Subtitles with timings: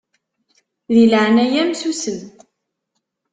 [0.93, 2.19] Di leɛnaya-m susem.